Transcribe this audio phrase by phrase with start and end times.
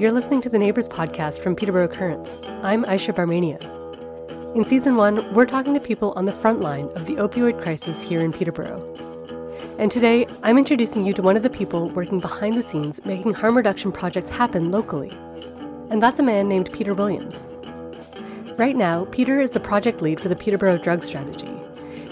[0.00, 2.40] You're listening to the Neighbors podcast from Peterborough Currents.
[2.62, 3.60] I'm Aisha Barmania.
[4.56, 8.02] In season one, we're talking to people on the front line of the opioid crisis
[8.02, 8.82] here in Peterborough.
[9.78, 13.34] And today, I'm introducing you to one of the people working behind the scenes making
[13.34, 15.12] harm reduction projects happen locally.
[15.90, 17.44] And that's a man named Peter Williams.
[18.58, 21.49] Right now, Peter is the project lead for the Peterborough Drug Strategy.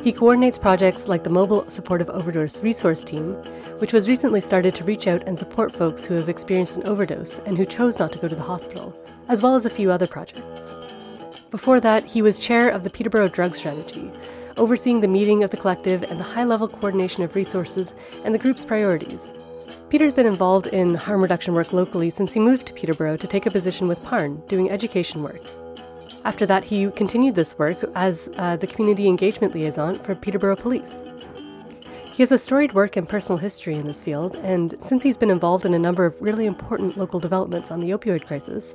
[0.02, 3.32] He coordinates projects like the Mobile Supportive Overdose Resource Team,
[3.80, 7.40] which was recently started to reach out and support folks who have experienced an overdose
[7.40, 8.94] and who chose not to go to the hospital,
[9.28, 10.70] as well as a few other projects.
[11.50, 14.08] Before that, he was chair of the Peterborough Drug Strategy,
[14.56, 17.92] overseeing the meeting of the collective and the high level coordination of resources
[18.24, 19.30] and the group's priorities.
[19.88, 23.46] Peter's been involved in harm reduction work locally since he moved to Peterborough to take
[23.46, 25.42] a position with PARN, doing education work.
[26.24, 31.02] After that, he continued this work as uh, the community engagement liaison for Peterborough Police.
[32.12, 35.30] He has a storied work and personal history in this field, and since he's been
[35.30, 38.74] involved in a number of really important local developments on the opioid crisis,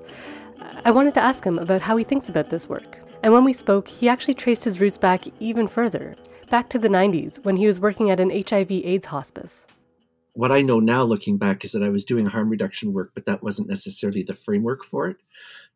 [0.85, 3.01] I wanted to ask him about how he thinks about this work.
[3.21, 6.15] And when we spoke, he actually traced his roots back even further,
[6.49, 9.67] back to the 90s when he was working at an HIV AIDS hospice.
[10.33, 13.25] What I know now looking back is that I was doing harm reduction work, but
[13.25, 15.17] that wasn't necessarily the framework for it.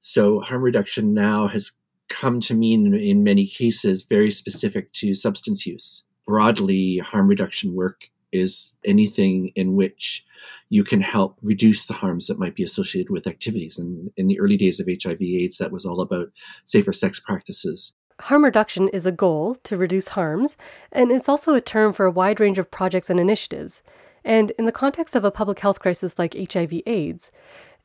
[0.02, 1.72] So harm reduction now has
[2.09, 8.09] come to mean in many cases very specific to substance use broadly, harm reduction work
[8.34, 10.25] is anything in which
[10.70, 13.80] you can help reduce the harms that might be associated with activities.
[13.80, 16.28] And in the early days of HIV/AIDS, that was all about
[16.66, 17.94] safer sex practices.
[18.20, 20.58] Harm reduction is a goal to reduce harms,
[20.92, 23.81] and it's also a term for a wide range of projects and initiatives.
[24.25, 27.31] And in the context of a public health crisis like HIV/AIDS,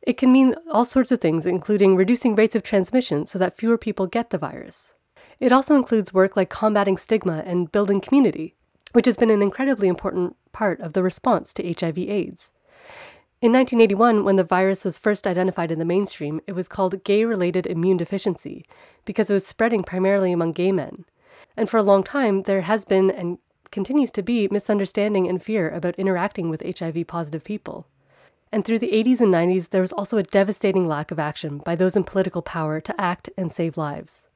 [0.02, 3.78] it can mean all sorts of things, including reducing rates of transmission so that fewer
[3.78, 4.94] people get the virus.
[5.38, 8.54] It also includes work like combating stigma and building community,
[8.92, 12.52] which has been an incredibly important part of the response to HIV/AIDS.
[13.40, 17.24] In 1981, when the virus was first identified in the mainstream, it was called gay
[17.24, 18.64] related immune deficiency
[19.04, 21.04] because it was spreading primarily among gay men.
[21.56, 23.38] And for a long time, there has been and
[23.72, 27.88] continues to be misunderstanding and fear about interacting with HIV positive people.
[28.52, 31.74] And through the 80s and 90s, there was also a devastating lack of action by
[31.74, 34.28] those in political power to act and save lives.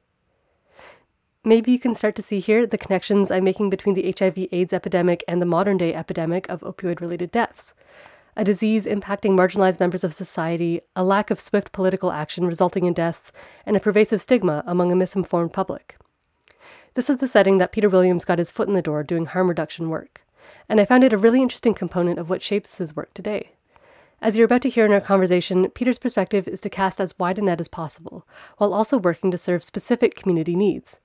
[1.43, 4.73] Maybe you can start to see here the connections I'm making between the HIV AIDS
[4.73, 7.75] epidemic and the modern day epidemic of opioid related deaths.
[8.35, 12.93] A disease impacting marginalized members of society, a lack of swift political action resulting in
[12.93, 13.31] deaths,
[13.65, 15.95] and a pervasive stigma among a misinformed public.
[16.95, 19.47] This is the setting that Peter Williams got his foot in the door doing harm
[19.47, 20.21] reduction work,
[20.67, 23.51] and I found it a really interesting component of what shapes his work today.
[24.19, 27.37] As you're about to hear in our conversation, Peter's perspective is to cast as wide
[27.37, 30.99] a net as possible, while also working to serve specific community needs.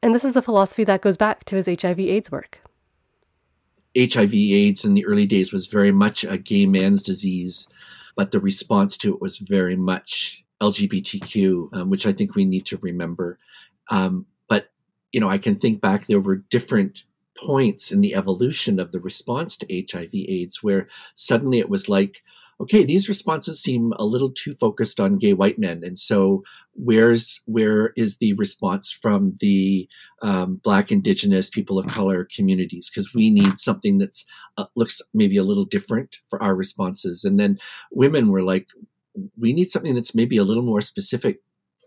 [0.00, 2.60] And this is a philosophy that goes back to his HIV AIDS work.
[3.98, 7.66] HIV AIDS in the early days was very much a gay man's disease,
[8.14, 12.66] but the response to it was very much LGBTQ, um, which I think we need
[12.66, 13.40] to remember.
[13.90, 14.70] Um, but,
[15.10, 17.02] you know, I can think back, there were different
[17.36, 22.22] points in the evolution of the response to HIV AIDS where suddenly it was like,
[22.60, 27.40] okay, these responses seem a little too focused on gay white men, and so where's
[27.46, 29.88] where is the response from the
[30.22, 32.90] um, Black, Indigenous, people of color communities?
[32.90, 34.24] Because we need something that's
[34.56, 37.24] uh, looks maybe a little different for our responses.
[37.24, 37.58] And then
[37.90, 38.68] women were like,
[39.38, 41.40] we need something that's maybe a little more specific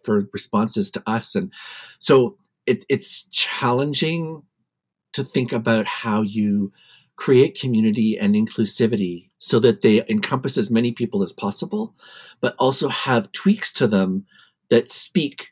[0.04, 1.52] for responses to us, and
[2.00, 4.44] so it, it's challenging
[5.14, 6.72] to think about how you
[7.20, 11.94] create community and inclusivity so that they encompass as many people as possible,
[12.40, 14.26] but also have tweaks to them
[14.70, 15.50] that speak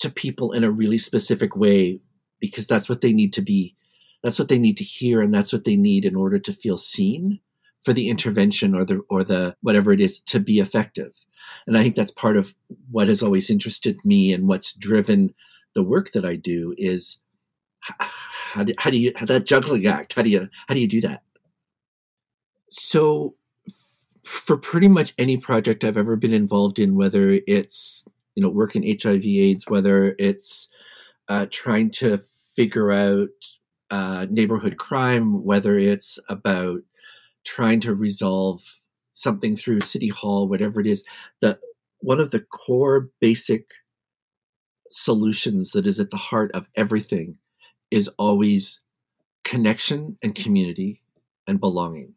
[0.00, 2.00] to people in a really specific way
[2.40, 3.76] because that's what they need to be.
[4.24, 6.76] That's what they need to hear, and that's what they need in order to feel
[6.76, 7.38] seen
[7.84, 11.12] for the intervention or the or the whatever it is to be effective.
[11.68, 12.56] And I think that's part of
[12.90, 15.32] what has always interested me and what's driven
[15.74, 17.18] the work that I do is
[18.52, 20.88] how do, how do you how that juggling act how do you how do you
[20.88, 21.22] do that?
[22.70, 23.34] So
[24.24, 28.04] for pretty much any project i've ever been involved in whether it's
[28.34, 30.68] you know work in hiv aids whether it's
[31.28, 32.18] uh, trying to
[32.56, 33.28] figure out
[33.90, 36.80] uh, neighborhood crime whether it's about
[37.44, 38.60] trying to resolve
[39.12, 41.04] something through city hall whatever it is
[41.40, 41.60] that
[42.00, 43.70] one of the core basic
[44.90, 47.36] solutions that is at the heart of everything
[47.90, 48.80] is always
[49.44, 51.02] connection and community
[51.46, 52.14] and belonging.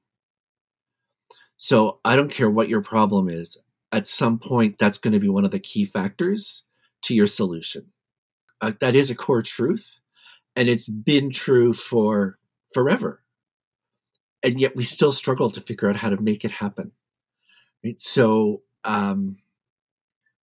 [1.56, 3.58] So I don't care what your problem is,
[3.92, 6.64] at some point, that's going to be one of the key factors
[7.04, 7.88] to your solution.
[8.62, 10.00] Uh, that is a core truth,
[10.56, 12.38] and it's been true for
[12.74, 13.22] forever.
[14.44, 16.92] And yet we still struggle to figure out how to make it happen.
[17.84, 18.00] Right?
[18.00, 19.38] So um,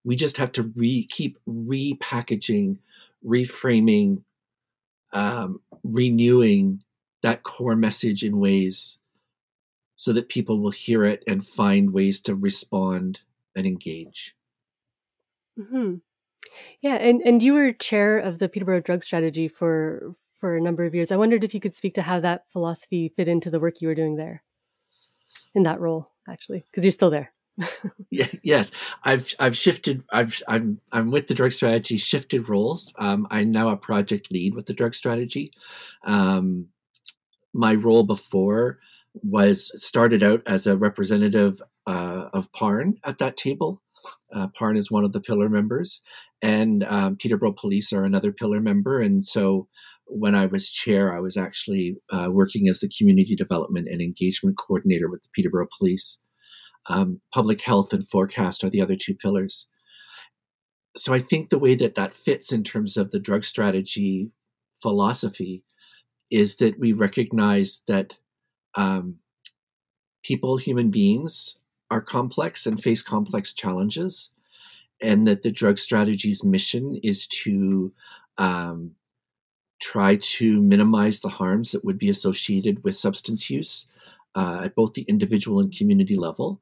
[0.05, 2.79] we just have to re keep repackaging,
[3.27, 4.23] reframing,
[5.13, 6.83] um, renewing
[7.23, 8.99] that core message in ways
[9.97, 13.21] so that people will hear it and find ways to respond
[13.57, 14.35] and engage.
[15.59, 15.97] Mm-hmm.
[16.81, 20.85] Yeah, and and you were chair of the Peterborough Drug Strategy for for a number
[20.85, 21.11] of years.
[21.11, 23.89] I wondered if you could speak to how that philosophy fit into the work you
[23.89, 24.45] were doing there,
[25.55, 27.33] in that role, actually, because you're still there.
[28.11, 28.71] yes,
[29.05, 30.05] I've I've shifted.
[30.13, 31.99] I've I'm I'm with the drug strategy.
[31.99, 32.93] Shifted roles.
[32.99, 35.53] Um, I'm now a project lead with the drug strategy.
[36.05, 36.69] Um,
[37.53, 38.79] my role before
[39.23, 43.83] was started out as a representative uh, of Parn at that table.
[44.33, 46.03] Uh, Parn is one of the pillar members,
[46.43, 49.01] and um, Peterborough Police are another pillar member.
[49.01, 49.69] And so,
[50.07, 54.57] when I was chair, I was actually uh, working as the community development and engagement
[54.57, 56.19] coordinator with the Peterborough Police.
[56.88, 59.69] Um, public health and Fourcast are the other two pillars.
[60.96, 64.31] So I think the way that that fits in terms of the drug strategy
[64.81, 65.62] philosophy
[66.31, 68.14] is that we recognize that
[68.75, 69.17] um,
[70.25, 71.58] people, human beings,
[71.90, 74.31] are complex and face complex challenges,
[75.00, 77.93] and that the drug strategy's mission is to
[78.37, 78.93] um,
[79.81, 83.87] try to minimize the harms that would be associated with substance use
[84.35, 86.61] uh, at both the individual and community level.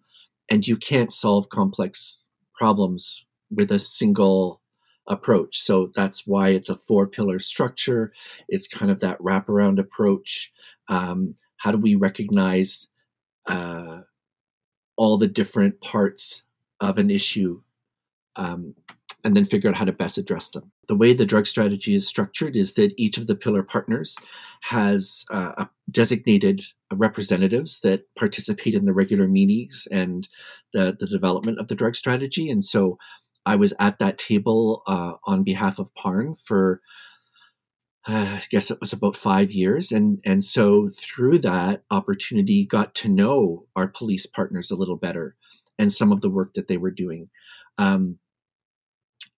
[0.51, 4.61] And you can't solve complex problems with a single
[5.09, 5.59] approach.
[5.59, 8.13] So that's why it's a four pillar structure.
[8.49, 10.53] It's kind of that wraparound approach.
[10.89, 12.89] Um, how do we recognize
[13.47, 14.01] uh,
[14.97, 16.43] all the different parts
[16.81, 17.61] of an issue
[18.37, 18.75] um,
[19.25, 20.71] and then figure out how to best address them.
[20.89, 24.17] The way the drug strategy is structured is that each of the pillar partners
[24.63, 30.29] has uh, designated representatives that participate in the regular meetings and
[30.73, 32.49] the, the development of the drug strategy.
[32.49, 32.99] And so
[33.44, 36.81] I was at that table uh, on behalf of Parn for
[38.09, 42.94] uh, I guess it was about five years, and and so through that opportunity, got
[42.97, 45.35] to know our police partners a little better,
[45.77, 47.31] and some of the work that they were doing.
[47.79, 48.21] Um,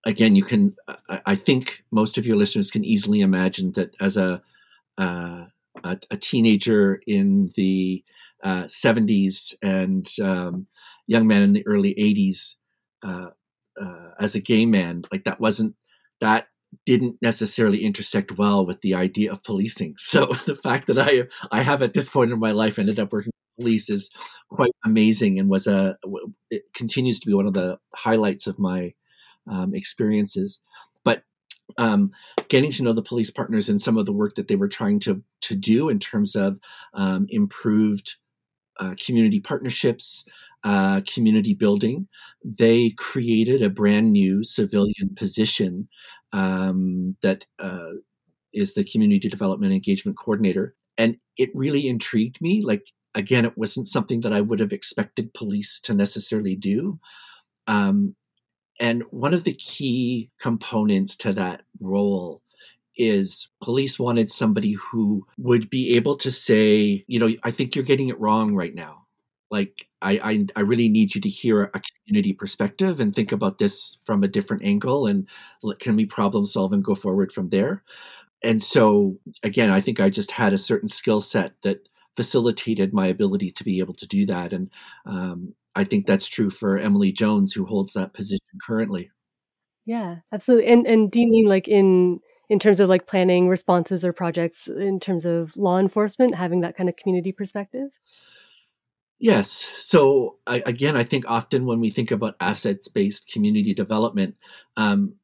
[0.05, 0.77] again, you can.
[1.09, 4.43] I, I, think most of your listeners can easily imagine that as a
[4.99, 5.47] uh,
[5.85, 8.05] a, a, teenager in the
[8.43, 10.67] uh, 70s and um,
[11.07, 12.57] young man in the early 80s,
[13.03, 13.31] uh,
[13.81, 15.75] uh, as a gay man, like that wasn't
[16.21, 16.49] that
[16.85, 19.95] didn't necessarily intersect well with the idea of policing.
[19.99, 23.13] So the fact that I I have at this point in my life ended up
[23.13, 24.11] working with police is
[24.51, 25.97] quite amazing and was a
[26.51, 28.95] it continues to be one of the highlights of my
[29.47, 30.61] um, experiences.
[31.05, 31.23] But
[31.77, 32.13] um,
[32.49, 34.99] getting to know the police partners and some of the work that they were trying
[35.01, 36.59] to to do in terms of
[36.95, 38.17] um, improved
[38.81, 40.25] uh, community partnerships,
[40.65, 42.09] uh, community building,
[42.45, 45.89] they created a brand new civilian position
[46.33, 47.93] um, that uh,
[48.53, 50.75] is the community development engagement coordinator.
[50.97, 52.63] And it really intrigued me.
[52.63, 56.99] Like, again, it wasn't something that I would have expected police to necessarily do.
[57.67, 58.15] Um,
[58.81, 62.43] and one of the key components to that role
[62.97, 67.85] is police wanted somebody who would be able to say, you know, I think you're
[67.85, 69.07] getting it wrong right now.
[69.51, 73.59] Like, I, I, I really need you to hear a community perspective and think about
[73.59, 75.27] this from a different angle and
[75.79, 77.83] can we problem solve and go forward from there.
[78.43, 83.07] And so, again, I think I just had a certain skill set that facilitated my
[83.07, 84.53] ability to be able to do that.
[84.53, 84.71] And
[85.07, 89.13] um, I think that's true for Emily Jones, who holds that position currently.
[89.87, 90.67] Yeah, absolutely.
[90.67, 92.19] And and do you mean like in
[92.51, 96.77] in terms of like planning responses or projects in terms of law enforcement, having that
[96.77, 97.91] kind of community perspective?
[99.21, 99.51] Yes.
[99.51, 104.35] So I, again, I think often when we think about assets-based community development,
[104.77, 105.15] um,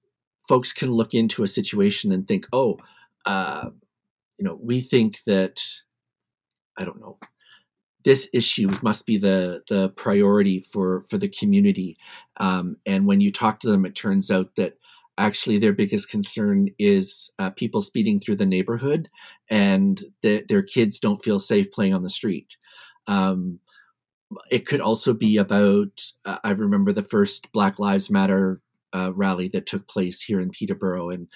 [0.49, 2.79] folks can look into a situation and think, "Oh,
[3.27, 3.71] uh,
[4.39, 5.61] you know, we think that
[6.79, 7.19] I don't know
[8.05, 11.97] this issue must be the the priority for for the community.
[12.37, 14.79] Um, and when you talk to them, it turns out that
[15.17, 19.09] actually their biggest concern is uh, people speeding through the neighborhood,
[19.49, 22.57] and the, their kids don't feel safe playing on the street.
[23.07, 23.61] Um,
[24.51, 26.03] it could also be about.
[26.25, 28.61] Uh, I remember the first Black Lives Matter
[28.93, 31.29] uh, rally that took place here in Peterborough, and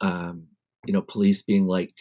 [0.00, 0.48] um,
[0.86, 1.94] you know, police being like,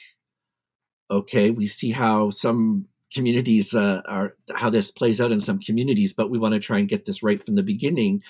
[1.12, 6.14] "Okay, we see how some communities uh, are how this plays out in some communities,
[6.14, 8.24] but we want to try and get this right from the beginning.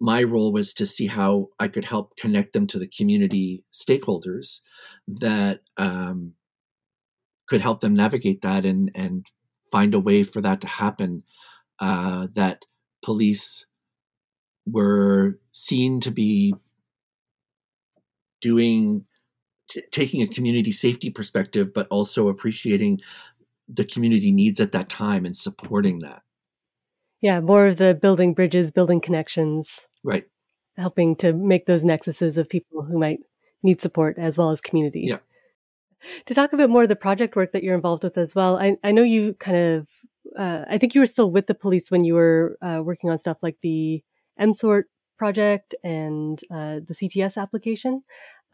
[0.00, 4.60] My role was to see how I could help connect them to the community stakeholders
[5.08, 6.32] that um,
[7.46, 9.26] could help them navigate that and and
[9.70, 11.22] find a way for that to happen.
[11.78, 12.64] Uh, that
[13.02, 13.66] police
[14.66, 16.54] were seen to be
[18.40, 19.04] doing
[19.68, 23.00] t- taking a community safety perspective, but also appreciating
[23.68, 26.22] the community needs at that time and supporting that.
[27.20, 29.88] Yeah, more of the building bridges, building connections.
[30.04, 30.24] Right.
[30.76, 33.20] Helping to make those nexuses of people who might
[33.62, 35.04] need support as well as community.
[35.08, 35.18] Yeah.
[36.26, 38.58] To talk a bit more of the project work that you're involved with as well,
[38.58, 39.88] I, I know you kind of,
[40.38, 43.18] uh, I think you were still with the police when you were uh, working on
[43.18, 44.02] stuff like the
[44.38, 44.84] MSORT
[45.18, 48.02] project and uh, the CTS application.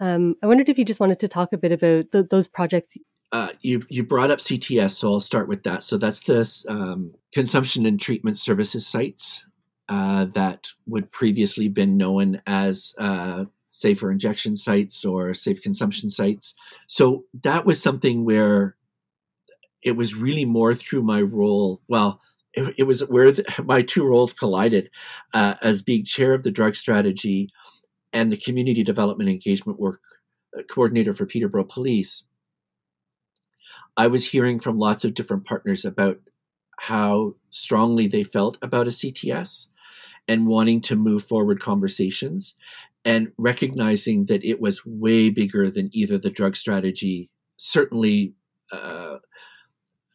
[0.00, 2.96] Um, I wondered if you just wanted to talk a bit about the, those projects.
[3.32, 5.82] Uh, you you brought up CTS, so I'll start with that.
[5.82, 9.44] So that's this um, consumption and treatment services sites
[9.88, 16.54] uh, that would previously been known as uh, safer injection sites or safe consumption sites.
[16.86, 18.76] So that was something where
[19.82, 21.80] it was really more through my role.
[21.88, 22.20] Well,
[22.54, 24.90] it, it was where the, my two roles collided
[25.34, 27.50] uh, as being chair of the drug strategy
[28.12, 30.00] and the community development engagement work
[30.56, 32.24] uh, coordinator for Peterborough Police,
[33.96, 36.18] I was hearing from lots of different partners about
[36.78, 39.68] how strongly they felt about a CTS
[40.28, 42.54] and wanting to move forward conversations
[43.04, 48.34] and recognizing that it was way bigger than either the drug strategy, certainly.
[48.72, 49.18] Uh,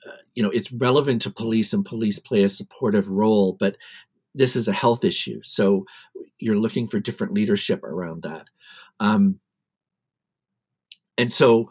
[0.05, 3.77] uh you know, it's relevant to police and police play a supportive role, but
[4.34, 5.39] this is a health issue.
[5.43, 5.86] So
[6.39, 8.48] you're looking for different leadership around that.
[9.00, 9.39] Um,
[11.17, 11.69] and so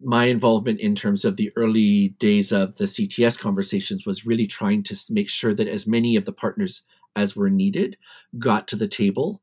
[0.00, 4.82] my involvement in terms of the early days of the CTS conversations was really trying
[4.84, 6.82] to make sure that as many of the partners
[7.14, 7.96] as were needed
[8.38, 9.40] got to the table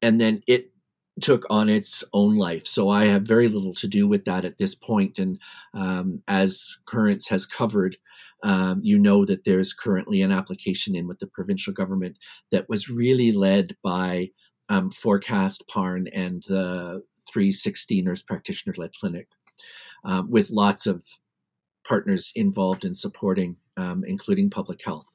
[0.00, 0.72] and then it
[1.20, 2.66] took on its own life.
[2.66, 5.18] So I have very little to do with that at this point.
[5.18, 5.38] And
[5.74, 7.96] um, as Currents has covered,
[8.42, 12.18] um, you know that there's currently an application in with the provincial government
[12.50, 14.30] that was really led by
[14.68, 19.28] um, Fourcast Parn and the 360 nurse practitioner led clinic,
[20.04, 21.04] um, with lots of
[21.86, 25.06] partners involved in supporting, um, including public health.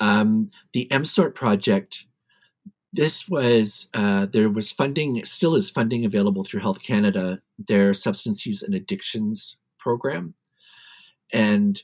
[0.00, 2.04] Um, the MSORT project
[2.94, 8.46] this was uh, there was funding still is funding available through health canada their substance
[8.46, 10.32] use and addictions program
[11.32, 11.82] and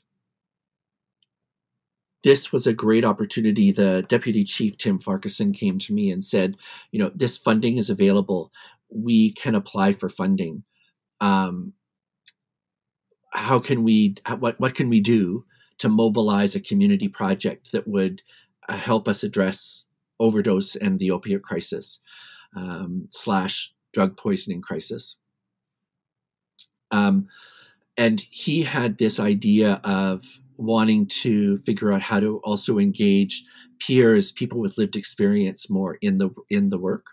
[2.24, 3.70] this was a great opportunity.
[3.70, 6.56] The deputy chief, Tim Farquharson, came to me and said,
[6.90, 8.50] you know, this funding is available.
[8.88, 10.64] We can apply for funding.
[11.24, 11.72] Um,
[13.32, 15.46] how can we, what, what can we do
[15.78, 18.22] to mobilize a community project that would
[18.68, 19.86] uh, help us address
[20.20, 21.98] overdose and the opiate crisis
[22.54, 25.16] um, slash drug poisoning crisis?
[26.90, 27.28] Um,
[27.96, 30.24] and he had this idea of
[30.58, 33.44] wanting to figure out how to also engage
[33.80, 37.06] peers people with lived experience more in the in the work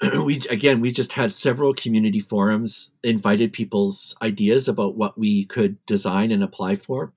[0.24, 5.84] we again we just had several community forums invited people's ideas about what we could
[5.86, 7.12] design and apply for.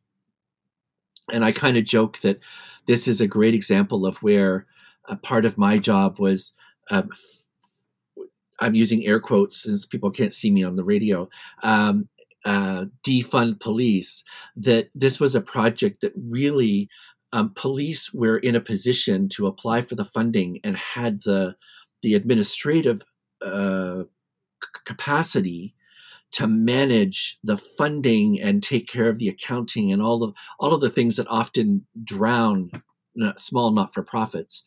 [1.32, 2.40] And i kind of joke that
[2.88, 4.66] this is a great example of where
[5.06, 6.54] a part of my job was
[6.90, 7.10] um,
[8.62, 11.28] I'm using air quotes since people can't see me on the radio,
[11.64, 12.08] um,
[12.46, 14.24] uh, defund police,
[14.56, 16.88] that this was a project that really
[17.34, 21.56] um, police were in a position to apply for the funding and had the
[22.01, 23.01] the administrative
[23.41, 24.03] uh,
[24.86, 25.75] capacity
[26.31, 30.81] to manage the funding and take care of the accounting and all of all of
[30.81, 32.72] the things that often drown
[33.36, 34.63] small not for profits.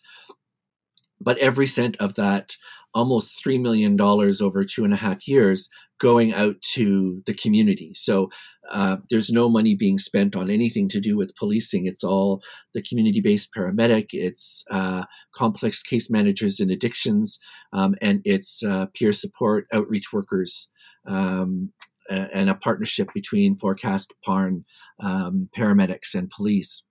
[1.21, 2.57] But every cent of that
[2.95, 5.69] almost $3 million over two and a half years
[6.01, 7.93] going out to the community.
[7.95, 8.31] So
[8.71, 11.87] uh, there's no money being spent on anything to do with policing.
[11.87, 17.39] It's all the community based paramedic, it's uh, complex case managers in addictions,
[17.73, 20.69] um, and it's uh, peer support outreach workers.
[21.07, 21.73] Um,
[22.11, 24.67] and a partnership between Fourcast Parn,
[25.01, 26.83] um, paramedics, and police.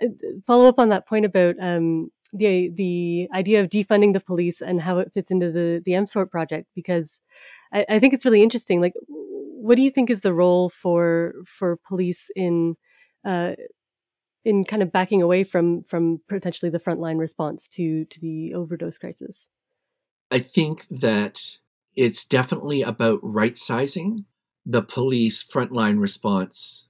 [0.00, 0.06] Uh,
[0.46, 4.80] follow up on that point about um, the the idea of defunding the police and
[4.80, 7.20] how it fits into the the MSORT project because
[7.72, 8.80] I, I, think it's really interesting.
[8.80, 12.76] Like, what do you think is the role for for police in
[13.24, 13.52] uh,
[14.44, 18.98] in kind of backing away from from potentially the frontline response to to the overdose
[18.98, 19.48] crisis?
[20.30, 21.40] I think that
[21.96, 24.26] it's definitely about right sizing
[24.64, 26.86] the police frontline response.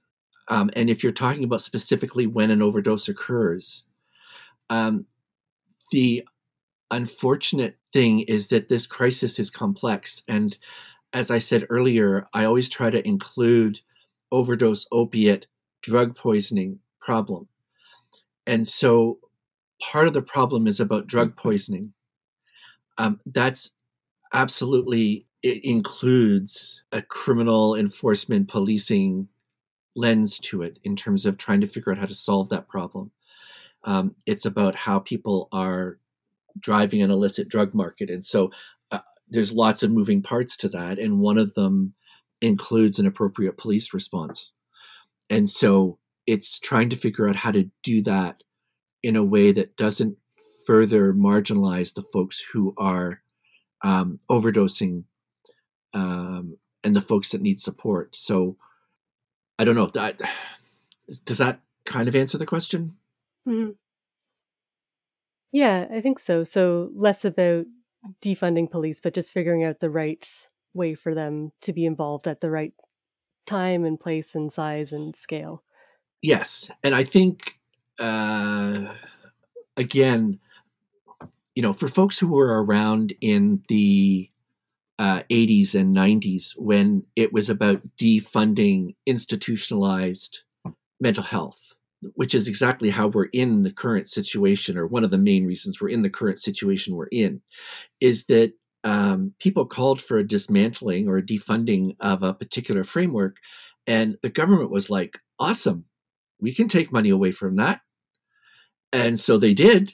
[0.47, 3.83] Um, and if you're talking about specifically when an overdose occurs,
[4.69, 5.05] um,
[5.91, 6.27] the
[6.89, 10.23] unfortunate thing is that this crisis is complex.
[10.27, 10.57] And
[11.13, 13.81] as I said earlier, I always try to include
[14.31, 15.47] overdose, opiate,
[15.81, 17.47] drug poisoning problem.
[18.45, 19.19] and so
[19.81, 21.93] part of the problem is about drug poisoning.
[22.97, 23.71] Um, that's
[24.33, 29.27] absolutely it includes a criminal enforcement policing
[29.95, 33.11] lens to it in terms of trying to figure out how to solve that problem.
[33.83, 35.97] Um, it's about how people are
[36.59, 38.09] driving an illicit drug market.
[38.09, 38.51] And so
[38.91, 40.99] uh, there's lots of moving parts to that.
[40.99, 41.93] And one of them
[42.41, 44.53] includes an appropriate police response.
[45.29, 45.97] And so
[46.27, 48.43] it's trying to figure out how to do that
[49.03, 50.17] in a way that doesn't
[50.65, 53.21] further marginalize the folks who are
[53.83, 55.03] um, overdosing
[55.93, 58.15] um, and the folks that need support.
[58.15, 58.57] So
[59.57, 60.19] I don't know if that
[61.25, 62.95] does that kind of answer the question.
[63.47, 63.71] Mm-hmm.
[65.51, 66.43] Yeah, I think so.
[66.43, 67.65] So less about
[68.23, 70.25] defunding police, but just figuring out the right
[70.73, 72.73] way for them to be involved at the right
[73.45, 75.63] time and place and size and scale.
[76.21, 77.59] Yes, and I think
[77.99, 78.93] uh,
[79.75, 80.39] again,
[81.55, 84.29] you know, for folks who were around in the
[84.99, 90.43] uh, 80s and 90s when it was about defunding institutionalized
[90.99, 91.73] mental health,
[92.13, 95.79] which is exactly how we're in the current situation, or one of the main reasons
[95.79, 97.41] we're in the current situation we're in,
[97.99, 98.53] is that
[98.83, 103.37] um, people called for a dismantling or a defunding of a particular framework.
[103.87, 105.85] And the government was like, awesome,
[106.39, 107.81] we can take money away from that.
[108.91, 109.93] And so they did.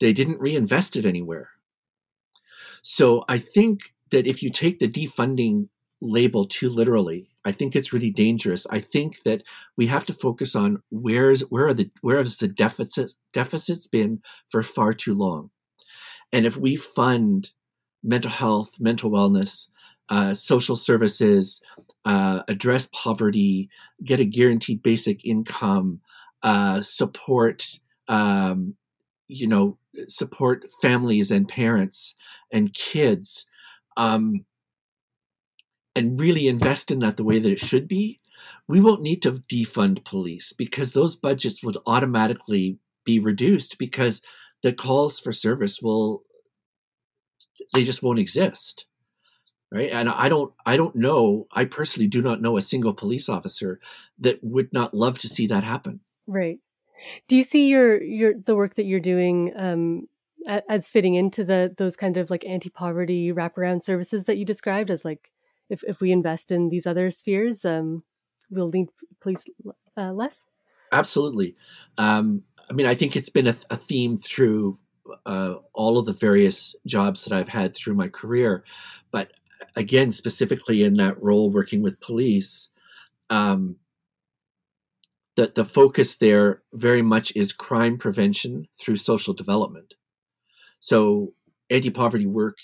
[0.00, 1.50] They didn't reinvest it anywhere.
[2.82, 5.68] So I think that if you take the defunding
[6.04, 8.66] label too literally, I think it's really dangerous.
[8.70, 9.42] I think that
[9.76, 14.22] we have to focus on where's where are the where has the deficit deficits been
[14.48, 15.50] for far too long,
[16.32, 17.50] and if we fund
[18.02, 19.68] mental health, mental wellness,
[20.08, 21.62] uh, social services,
[22.04, 23.70] uh, address poverty,
[24.04, 26.00] get a guaranteed basic income,
[26.42, 28.74] uh, support um,
[29.28, 32.14] you know support families and parents
[32.52, 33.46] and kids
[33.96, 34.44] um,
[35.94, 38.20] and really invest in that the way that it should be,
[38.66, 44.22] we won't need to defund police because those budgets would automatically be reduced because
[44.62, 46.22] the calls for service will
[47.72, 48.86] they just won't exist
[49.74, 49.90] right?
[49.90, 53.80] And i don't i don't know i personally do not know a single police officer
[54.18, 56.00] that would not love to see that happen.
[56.26, 56.58] Right.
[57.28, 60.08] Do you see your your the work that you're doing um,
[60.68, 65.04] as fitting into the those kind of like anti-poverty wraparound services that you described as
[65.04, 65.32] like
[65.68, 68.02] if if we invest in these other spheres, um,
[68.50, 68.88] we'll need
[69.20, 69.44] police
[69.96, 70.46] uh, less.
[70.92, 71.56] Absolutely.
[71.98, 74.78] Um, I mean, I think it's been a, a theme through
[75.26, 78.64] uh, all of the various jobs that I've had through my career,
[79.10, 79.32] but
[79.76, 82.68] again, specifically in that role working with police.
[83.30, 83.76] Um,
[85.36, 89.94] the, the focus there very much is crime prevention through social development.
[90.78, 91.34] So
[91.70, 92.58] anti-poverty work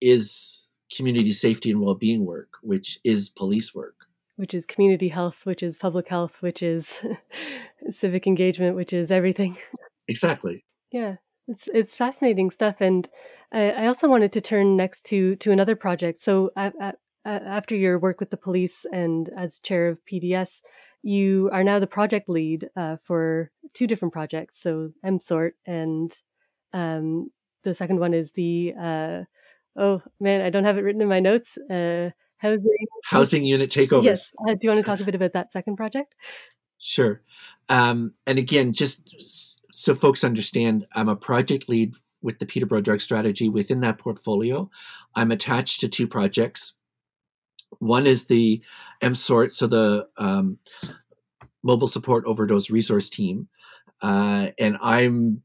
[0.00, 0.63] is
[0.94, 3.94] community safety and well-being work, which is police work.
[4.36, 7.04] Which is community health, which is public health, which is
[7.88, 9.56] civic engagement, which is everything.
[10.06, 10.62] Exactly.
[10.92, 11.14] Yeah,
[11.48, 13.08] it's it's fascinating stuff, and
[13.50, 16.18] I, I also wanted to turn next to to another project.
[16.18, 16.92] So i
[17.24, 20.60] after your work with the police and as chair of PDS,
[21.02, 24.60] you are now the project lead uh, for two different projects.
[24.60, 26.10] So MSORT and
[26.72, 27.30] um,
[27.62, 29.24] the second one is the uh,
[29.76, 31.58] oh man, I don't have it written in my notes.
[31.70, 32.72] Uh, housing
[33.04, 34.04] housing unit takeover.
[34.04, 34.34] Yes.
[34.46, 36.14] Uh, do you want to talk a bit about that second project?
[36.78, 37.22] Sure.
[37.68, 43.00] Um, and again, just so folks understand, I'm a project lead with the Peterborough Drug
[43.00, 43.48] Strategy.
[43.48, 44.70] Within that portfolio,
[45.14, 46.74] I'm attached to two projects.
[47.78, 48.62] One is the
[49.02, 50.58] MSORT, so the um,
[51.62, 53.48] Mobile Support Overdose Resource Team,
[54.00, 55.42] uh, and I'm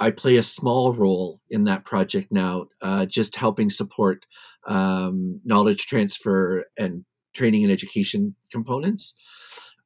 [0.00, 4.24] I play a small role in that project now, uh, just helping support
[4.66, 9.14] um, knowledge transfer and training and education components.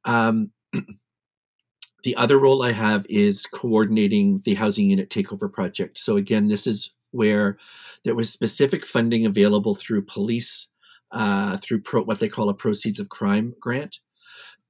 [0.05, 0.51] Um,
[2.03, 5.99] the other role I have is coordinating the housing unit takeover project.
[5.99, 7.57] So again, this is where
[8.03, 10.67] there was specific funding available through police,
[11.11, 13.99] uh, through pro, what they call a proceeds of crime grant,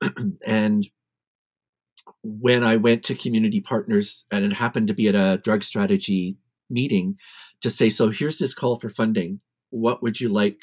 [0.45, 0.87] and
[2.27, 6.37] when I went to community partners, and it happened to be at a drug strategy
[6.71, 7.17] meeting,
[7.61, 9.41] to say, so here's this call for funding.
[9.69, 10.57] What would you like?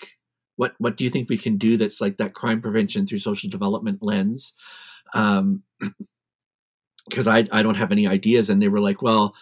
[0.56, 3.48] What what do you think we can do that's like that crime prevention through social
[3.48, 4.54] development lens?
[5.14, 5.62] Um,
[7.08, 9.34] because I I don't have any ideas, and they were like, well,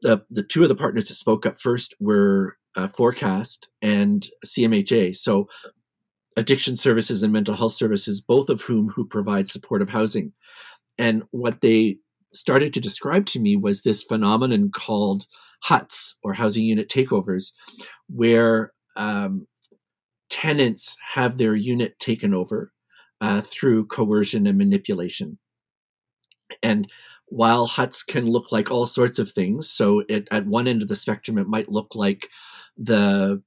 [0.00, 5.16] the the two of the partners that spoke up first were uh, Fourcast and CMHA.
[5.16, 5.48] So
[6.36, 10.32] addiction services and mental health services, both of whom who provide supportive housing.
[10.98, 11.98] And what they
[12.32, 15.26] started to describe to me was this phenomenon called
[15.62, 17.52] huts or housing unit takeovers,
[18.08, 19.46] where um,
[20.28, 22.72] tenants have their unit taken over
[23.20, 25.38] uh, through coercion and manipulation.
[26.62, 26.88] And
[27.26, 30.88] while huts can look like all sorts of things, so it, at one end of
[30.88, 32.28] the spectrum, it might look like
[32.76, 33.42] the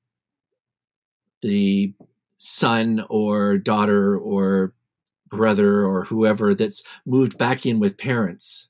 [1.41, 1.93] the
[2.37, 4.73] son or daughter or
[5.31, 8.67] brother or whoever that's moved back in with parents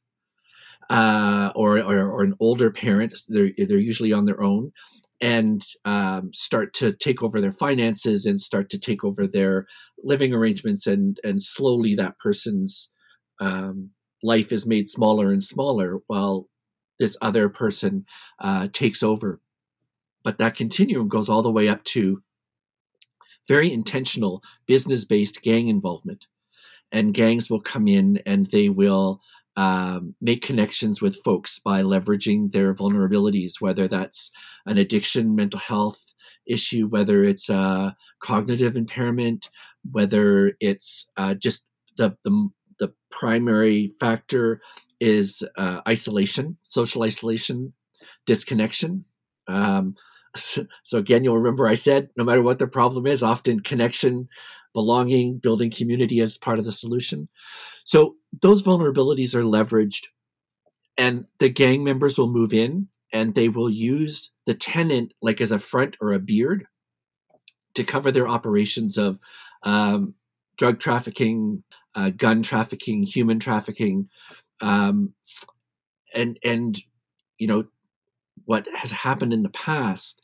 [0.90, 4.72] uh, or, or, or an older parent they're, they're usually on their own
[5.20, 9.68] and um, start to take over their finances and start to take over their
[10.04, 12.90] living arrangements and and slowly that person's
[13.40, 13.92] um,
[14.24, 16.48] life is made smaller and smaller while
[17.00, 18.06] this other person
[18.40, 19.40] uh, takes over.
[20.24, 22.22] But that continuum goes all the way up to
[23.48, 26.26] very intentional business based gang involvement
[26.92, 29.22] and gangs will come in and they will
[29.58, 34.32] um, make connections with folks by leveraging their vulnerabilities, whether that's
[34.66, 36.14] an addiction, mental health
[36.48, 39.50] issue, whether it's a cognitive impairment,
[39.90, 41.66] whether it's uh, just
[41.98, 42.50] the, the,
[42.80, 44.62] the primary factor
[45.00, 47.74] is uh, isolation, social isolation,
[48.26, 49.06] disconnection.
[49.48, 49.96] Um,
[50.36, 54.30] so, again, you'll remember I said no matter what the problem is, often connection
[54.74, 57.28] belonging, building community as part of the solution.
[57.84, 60.08] So those vulnerabilities are leveraged,
[60.98, 65.52] and the gang members will move in and they will use the tenant like as
[65.52, 66.66] a front or a beard
[67.74, 69.20] to cover their operations of
[69.64, 70.14] um,
[70.58, 71.64] drug trafficking,
[71.96, 74.10] uh, gun trafficking, human trafficking,
[74.62, 75.14] um,
[76.16, 76.78] and and
[77.38, 77.66] you know
[78.46, 80.22] what has happened in the past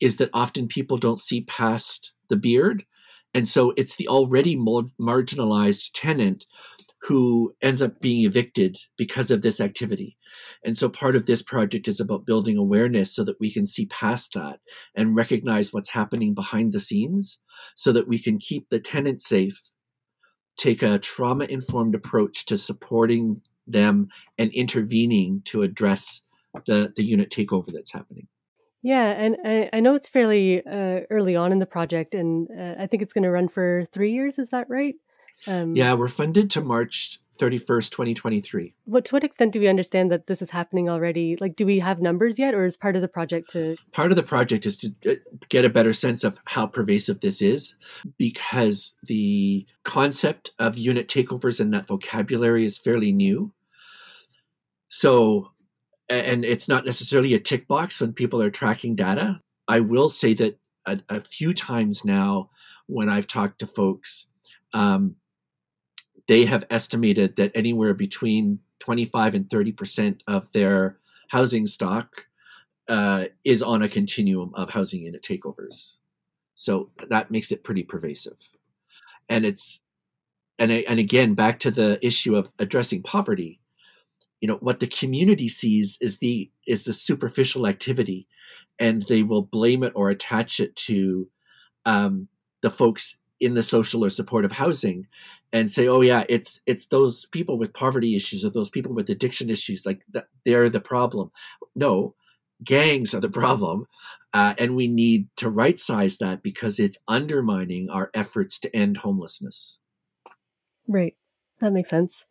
[0.00, 2.84] is that often people don't see past the beard
[3.34, 6.46] and so it's the already marginalized tenant
[7.02, 10.16] who ends up being evicted because of this activity.
[10.64, 13.86] And so part of this project is about building awareness so that we can see
[13.86, 14.58] past that
[14.94, 17.38] and recognize what's happening behind the scenes
[17.76, 19.62] so that we can keep the tenant safe,
[20.56, 26.22] take a trauma informed approach to supporting them and intervening to address
[26.66, 28.28] the, the unit takeover that's happening.
[28.82, 32.74] Yeah, and I, I know it's fairly uh, early on in the project, and uh,
[32.78, 34.38] I think it's going to run for three years.
[34.38, 34.94] Is that right?
[35.46, 38.74] Um, yeah, we're funded to March 31st, 2023.
[38.84, 41.36] What to what extent do we understand that this is happening already?
[41.40, 43.76] Like, do we have numbers yet, or is part of the project to?
[43.92, 45.14] Part of the project is to uh,
[45.48, 47.74] get a better sense of how pervasive this is,
[48.16, 53.52] because the concept of unit takeovers and that vocabulary is fairly new.
[54.88, 55.50] So
[56.08, 59.40] and it's not necessarily a tick box when people are tracking data.
[59.66, 62.50] I will say that a, a few times now,
[62.86, 64.26] when I've talked to folks,
[64.72, 65.16] um,
[66.26, 72.26] they have estimated that anywhere between 25 and 30 percent of their housing stock
[72.88, 75.96] uh, is on a continuum of housing unit takeovers.
[76.54, 78.38] So that makes it pretty pervasive,
[79.28, 79.80] and it's
[80.58, 83.60] and and again back to the issue of addressing poverty
[84.40, 88.26] you know what the community sees is the is the superficial activity
[88.78, 91.28] and they will blame it or attach it to
[91.84, 92.28] um,
[92.62, 95.06] the folks in the social or supportive housing
[95.52, 99.08] and say oh yeah it's it's those people with poverty issues or those people with
[99.10, 100.02] addiction issues like
[100.44, 101.30] they're the problem.
[101.74, 102.14] No
[102.64, 103.86] gangs are the problem
[104.32, 108.96] uh, and we need to right size that because it's undermining our efforts to end
[108.96, 109.78] homelessness.
[110.88, 111.14] Right.
[111.60, 112.26] That makes sense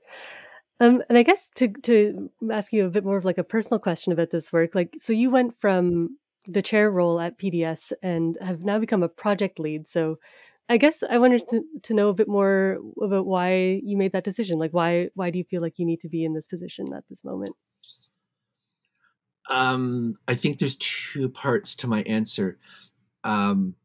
[0.80, 3.80] um, and I guess to to ask you a bit more of like a personal
[3.80, 8.38] question about this work, like so you went from the chair role at PDS and
[8.42, 9.88] have now become a project lead.
[9.88, 10.18] So
[10.70, 14.24] I guess I wanted to, to know a bit more about why you made that
[14.24, 14.60] decision.
[14.60, 17.04] Like why why do you feel like you need to be in this position at
[17.10, 17.56] this moment?
[19.50, 22.60] Um, I think there's two parts to my answer.
[23.24, 23.76] Um,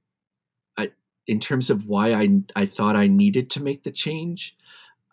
[0.77, 0.91] I,
[1.27, 4.57] in terms of why I I thought I needed to make the change.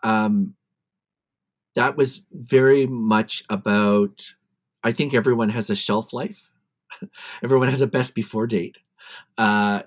[0.02, 0.54] Um,
[1.74, 4.34] that was very much about
[4.82, 6.50] I think everyone has a shelf life.
[7.42, 8.78] everyone has a best before date
[9.38, 9.82] uh,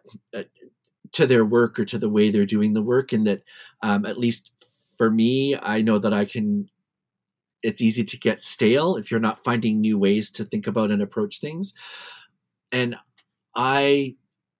[1.13, 3.43] to their work or to the way they're doing the work, and that
[3.81, 4.51] um, at least
[4.97, 6.69] for me, I know that I can.
[7.61, 11.01] It's easy to get stale if you're not finding new ways to think about and
[11.01, 11.73] approach things,
[12.71, 12.95] and
[13.55, 14.15] I,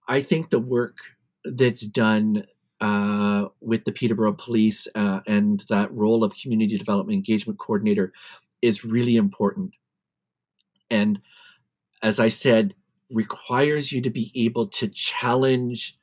[0.08, 0.98] I think the work
[1.44, 2.46] that's done
[2.84, 8.12] uh, with the Peterborough Police uh, and that role of community development engagement coordinator
[8.62, 9.72] is really important.
[10.92, 11.22] And
[12.02, 12.76] as I said,
[13.10, 15.98] requires you to be able to challenge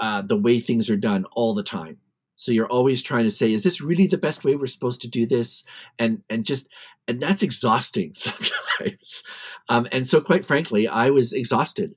[0.00, 1.98] uh, the way things are done all the time.
[2.34, 5.08] So you're always trying to say, is this really the best way we're supposed to
[5.08, 5.62] do this?
[6.00, 6.68] And and just
[7.06, 9.22] and that's exhausting sometimes.
[9.68, 11.94] Um, and so quite frankly, I was exhausted.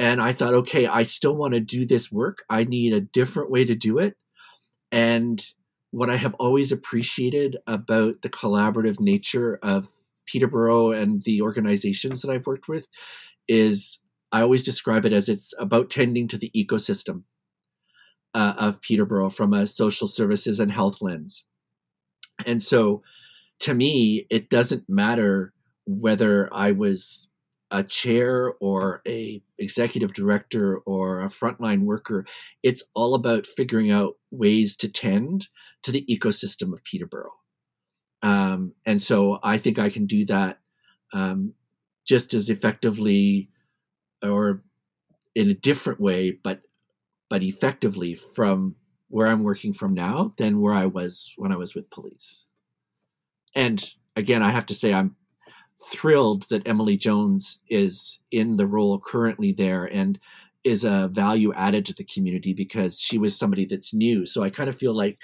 [0.00, 2.42] And I thought, okay, I still want to do this work.
[2.48, 4.16] I need a different way to do it.
[4.90, 5.44] And
[5.90, 9.88] what I have always appreciated about the collaborative nature of
[10.24, 12.86] Peterborough and the organizations that I've worked with
[13.46, 13.98] is
[14.32, 17.24] I always describe it as it's about tending to the ecosystem
[18.32, 21.44] uh, of Peterborough from a social services and health lens.
[22.46, 23.02] And so
[23.60, 25.52] to me, it doesn't matter
[25.84, 27.29] whether I was
[27.70, 32.26] a chair or a executive director or a frontline worker.
[32.62, 35.48] It's all about figuring out ways to tend
[35.82, 37.34] to the ecosystem of Peterborough.
[38.22, 40.58] Um, and so I think I can do that
[41.12, 41.54] um,
[42.06, 43.50] just as effectively
[44.22, 44.62] or
[45.34, 46.60] in a different way, but
[47.28, 48.74] but effectively from
[49.08, 52.46] where I'm working from now than where I was when I was with police.
[53.54, 55.16] And again, I have to say I'm
[55.82, 60.18] thrilled that Emily Jones is in the role currently there and
[60.62, 64.26] is a value added to the community because she was somebody that's new.
[64.26, 65.18] So I kind of feel like,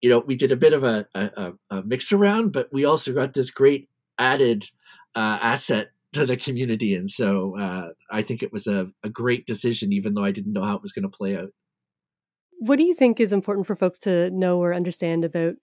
[0.00, 3.12] you know, we did a bit of a, a, a mix around, but we also
[3.12, 4.64] got this great added
[5.14, 6.94] uh, asset to the community.
[6.94, 10.52] And so uh, I think it was a, a great decision, even though I didn't
[10.52, 11.50] know how it was going to play out.
[12.60, 15.54] What do you think is important for folks to know or understand about,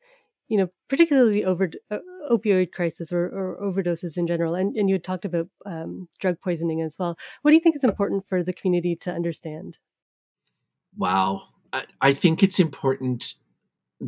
[0.50, 2.00] you know, particularly over, uh,
[2.30, 4.56] opioid crisis or, or, overdoses in general?
[4.56, 7.18] And, and you had talked about um, drug poisoning as well.
[7.42, 9.78] What do you think is important for the community to understand?
[10.96, 11.44] Wow.
[11.74, 13.36] I, I think it's important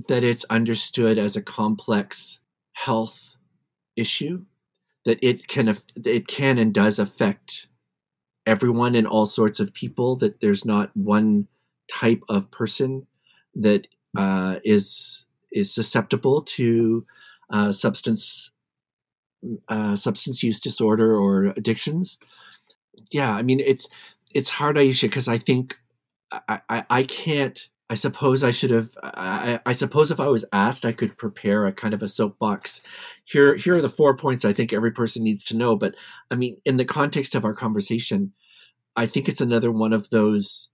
[0.08, 2.40] that it's understood as a complex
[2.74, 3.36] health
[3.96, 4.46] issue
[5.06, 7.68] that it can it can and does affect
[8.46, 11.48] everyone and all sorts of people that there's not one
[11.92, 13.06] type of person
[13.56, 17.04] that uh, is is susceptible to
[17.52, 18.52] uh, substance
[19.70, 22.18] uh, substance use disorder or addictions.
[23.12, 23.88] Yeah, I mean it's
[24.34, 25.78] it's hard, Aisha, because I think
[26.32, 28.90] I, I, I can't I suppose I should have.
[29.04, 32.82] I, I, suppose if I was asked, I could prepare a kind of a soapbox.
[33.26, 35.76] Here, here are the four points I think every person needs to know.
[35.76, 35.96] But
[36.32, 38.32] I mean, in the context of our conversation,
[38.96, 40.70] I think it's another one of those.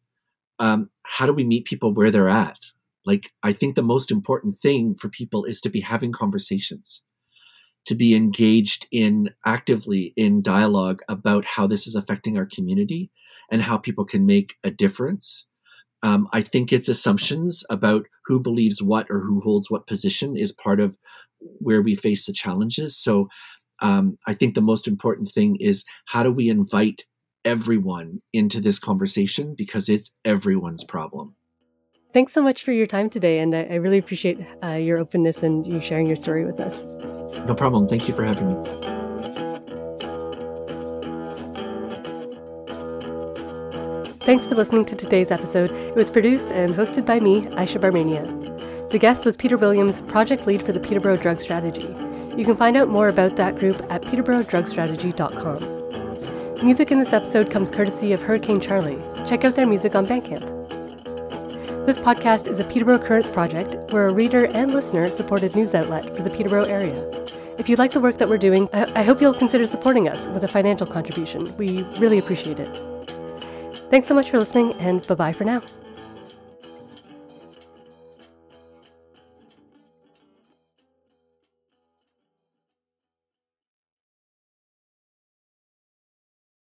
[0.60, 2.60] Um, how do we meet people where they're at?
[3.08, 7.02] Like, I think the most important thing for people is to be having conversations,
[7.86, 13.10] to be engaged in actively in dialogue about how this is affecting our community
[13.52, 15.48] and how people can make a difference
[16.04, 20.52] um, I think its assumptions about who believes what or who holds what position is
[20.52, 20.98] part of
[21.40, 22.98] where we face the challenges.
[22.98, 23.30] So
[23.82, 27.06] um, I think the most important thing is how do we invite
[27.46, 31.36] everyone into this conversation because it's everyone's problem.
[32.18, 35.44] Thanks so much for your time today, and I, I really appreciate uh, your openness
[35.44, 36.84] and you sharing your story with us.
[37.46, 37.86] No problem.
[37.86, 38.56] Thank you for having me.
[44.26, 45.70] Thanks for listening to today's episode.
[45.70, 48.90] It was produced and hosted by me, Aisha Barmania.
[48.90, 51.86] The guest was Peter Williams, project lead for the Peterborough Drug Strategy.
[52.36, 56.66] You can find out more about that group at peterboroughDrugStrategy.com.
[56.66, 59.00] Music in this episode comes courtesy of Hurricane Charlie.
[59.28, 60.67] Check out their music on Bandcamp.
[61.88, 63.78] This podcast is a Peterborough Currents project.
[63.94, 67.02] We're a reader and listener supported news outlet for the Peterborough area.
[67.58, 70.44] If you like the work that we're doing, I hope you'll consider supporting us with
[70.44, 71.56] a financial contribution.
[71.56, 73.10] We really appreciate it.
[73.90, 75.62] Thanks so much for listening, and bye bye for now.